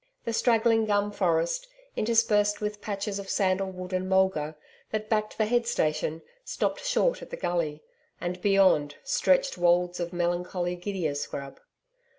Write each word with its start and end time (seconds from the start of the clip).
The 0.25 0.33
straggling 0.33 0.87
gum 0.87 1.11
forest, 1.11 1.67
interspersed 1.95 2.59
with 2.59 2.81
patches 2.81 3.19
of 3.19 3.29
sandal 3.29 3.69
wood 3.69 3.93
and 3.93 4.09
mulga, 4.09 4.55
that 4.89 5.09
backed 5.09 5.37
the 5.37 5.45
head 5.45 5.67
station, 5.67 6.23
stopped 6.43 6.83
short 6.83 7.21
at 7.21 7.29
the 7.29 7.37
gully, 7.37 7.83
and 8.19 8.41
beyond, 8.41 8.95
stretched 9.03 9.59
wolds 9.59 9.99
of 9.99 10.11
melancholy 10.11 10.75
gidia 10.75 11.13
scrub. 11.13 11.59